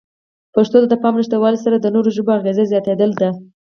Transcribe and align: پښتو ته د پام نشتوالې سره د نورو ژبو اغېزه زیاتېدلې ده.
پښتو 0.55 0.77
ته 0.81 0.87
د 0.89 0.95
پام 1.03 1.13
نشتوالې 1.19 1.59
سره 1.65 1.77
د 1.79 1.85
نورو 1.95 2.09
ژبو 2.15 2.31
اغېزه 2.39 2.63
زیاتېدلې 2.71 3.15
ده. 3.21 3.29